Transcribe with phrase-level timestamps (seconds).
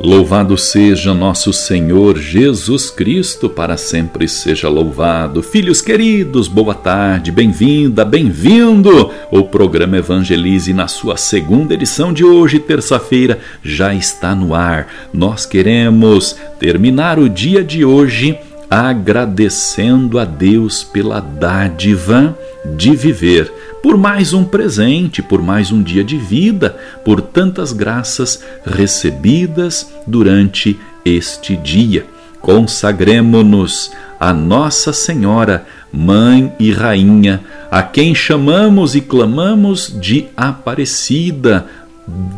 [0.00, 5.42] Louvado seja nosso Senhor Jesus Cristo, para sempre seja louvado.
[5.42, 9.10] Filhos queridos, boa tarde, bem-vinda, bem-vindo.
[9.28, 14.86] O programa Evangelize, na sua segunda edição de hoje, terça-feira, já está no ar.
[15.12, 18.38] Nós queremos terminar o dia de hoje
[18.70, 22.38] agradecendo a Deus pela dádiva
[22.76, 23.52] de viver
[23.88, 30.78] por mais um presente, por mais um dia de vida, por tantas graças recebidas durante
[31.06, 32.04] este dia.
[32.38, 41.64] Consagremos-nos a Nossa Senhora, Mãe e Rainha, a quem chamamos e clamamos de Aparecida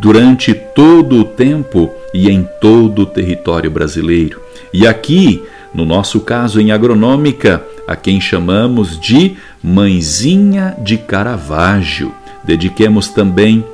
[0.01, 4.41] durante todo o tempo e em todo o território brasileiro.
[4.73, 5.43] E aqui,
[5.75, 7.61] no nosso caso em agronômica,
[7.91, 12.15] a quem chamamos de Mãezinha de Caravaggio.
[12.45, 13.65] Dediquemos também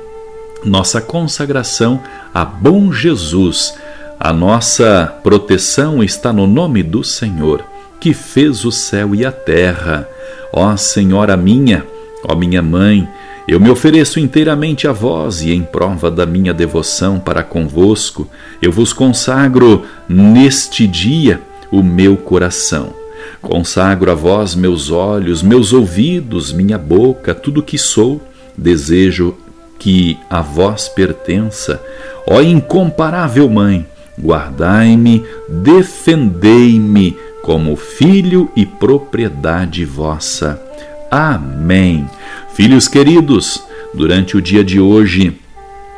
[0.65, 2.01] nossa consagração
[2.33, 3.75] a Bom Jesus.
[4.19, 7.63] A nossa proteção está no nome do Senhor,
[7.99, 10.09] que fez o céu e a terra.
[10.51, 11.85] Ó Senhora minha,
[12.27, 13.07] ó minha mãe,
[13.47, 18.27] eu me ofereço inteiramente a vós e em prova da minha devoção para convosco,
[18.63, 21.39] eu vos consagro neste dia
[21.71, 22.96] o meu coração
[23.41, 28.21] Consagro a vós meus olhos, meus ouvidos, minha boca, tudo que sou.
[28.57, 29.35] Desejo
[29.79, 31.81] que a vós pertença.
[32.27, 33.85] Ó incomparável Mãe,
[34.19, 40.61] guardai-me, defendei-me como filho e propriedade vossa.
[41.09, 42.09] Amém.
[42.53, 45.39] Filhos queridos, durante o dia de hoje,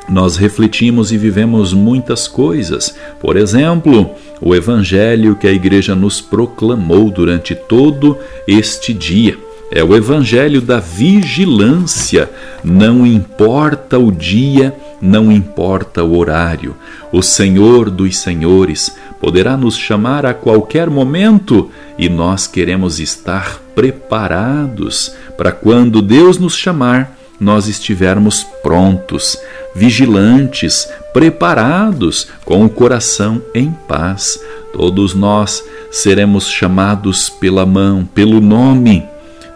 [0.10, 2.96] nós refletimos e vivemos muitas coisas.
[3.20, 4.10] Por exemplo,
[4.42, 8.18] o evangelho que a igreja nos proclamou durante todo
[8.48, 9.38] este dia.
[9.72, 12.30] É o evangelho da vigilância.
[12.64, 16.76] Não importa o dia, não importa o horário.
[17.12, 21.70] O Senhor dos Senhores poderá nos chamar a qualquer momento
[22.00, 29.38] e nós queremos estar preparados para quando Deus nos chamar nós estivermos prontos,
[29.74, 34.40] vigilantes, preparados, com o coração em paz.
[34.74, 39.06] Todos nós seremos chamados pela mão, pelo nome,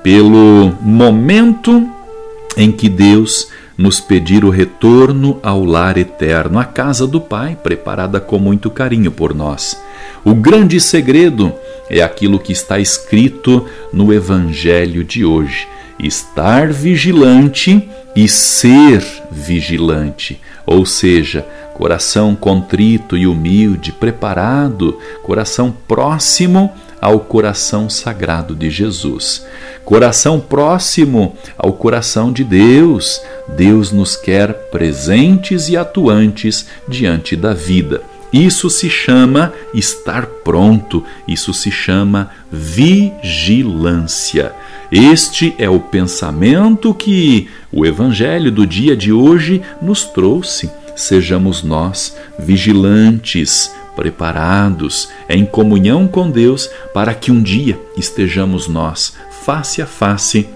[0.01, 1.87] pelo momento
[2.55, 8.19] em que Deus nos pedir o retorno ao lar eterno, à casa do Pai, preparada
[8.19, 9.75] com muito carinho por nós.
[10.23, 11.51] O grande segredo
[11.89, 15.67] é aquilo que está escrito no Evangelho de hoje
[15.99, 26.71] estar vigilante e ser vigilante, ou seja, coração contrito e humilde, preparado, coração próximo
[27.01, 29.45] ao coração sagrado de Jesus.
[29.83, 33.21] Coração próximo ao coração de Deus.
[33.57, 38.01] Deus nos quer presentes e atuantes diante da vida.
[38.31, 43.21] Isso se chama estar pronto, isso se chama vigilância.
[44.95, 50.69] Este é o pensamento que o Evangelho do dia de hoje nos trouxe.
[50.95, 59.81] Sejamos nós vigilantes, preparados, em comunhão com Deus, para que um dia estejamos nós face
[59.81, 60.47] a face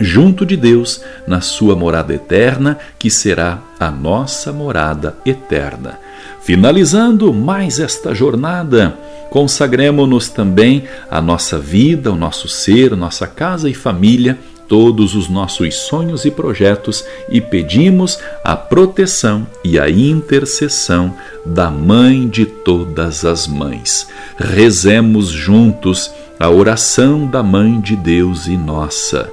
[0.00, 5.96] junto de Deus na sua morada eterna, que será a nossa morada eterna.
[6.42, 8.98] Finalizando mais esta jornada,
[9.30, 14.38] consagremos-nos também a nossa vida, o nosso ser, nossa casa e família,
[14.70, 21.12] todos os nossos sonhos e projetos e pedimos a proteção e a intercessão
[21.44, 24.06] da Mãe de todas as mães.
[24.38, 29.28] Rezemos juntos a oração da Mãe de Deus e nossa.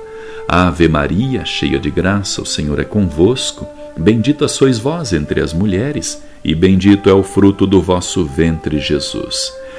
[0.48, 3.68] Ave Maria, cheia de graça, o Senhor é convosco.
[3.96, 9.54] Bendita sois vós entre as mulheres, e bendito é o fruto do vosso ventre, Jesus.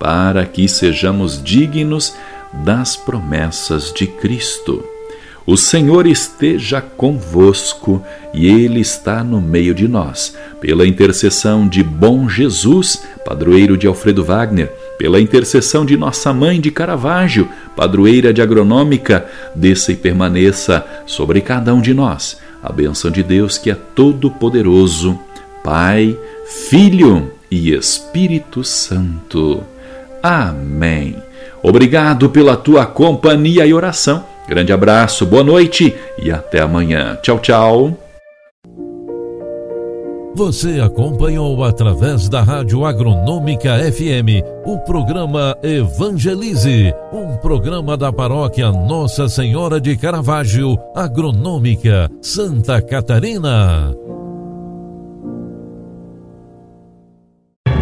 [0.00, 2.14] para que sejamos dignos
[2.64, 4.82] das promessas de Cristo.
[5.46, 8.02] O Senhor esteja convosco
[8.32, 10.36] e Ele está no meio de nós.
[10.60, 16.70] Pela intercessão de Bom Jesus, padroeiro de Alfredo Wagner, pela intercessão de Nossa Mãe de
[16.70, 22.38] Caravaggio, padroeira de Agronômica, desça e permaneça sobre cada um de nós.
[22.62, 25.18] A bênção de Deus que é todo-poderoso,
[25.64, 26.16] Pai,
[26.68, 29.64] Filho e Espírito Santo.
[30.22, 31.16] Amém.
[31.62, 34.24] Obrigado pela tua companhia e oração.
[34.48, 37.18] Grande abraço, boa noite e até amanhã.
[37.22, 37.96] Tchau, tchau.
[40.34, 49.28] Você acompanhou através da Rádio Agronômica FM o programa Evangelize, um programa da paróquia Nossa
[49.28, 53.94] Senhora de Caravaggio, Agronômica, Santa Catarina.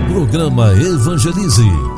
[0.08, 1.97] Programa Evangelize.